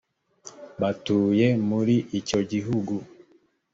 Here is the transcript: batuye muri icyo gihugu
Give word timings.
batuye 0.81 1.47
muri 1.69 1.95
icyo 2.19 2.39
gihugu 2.51 2.93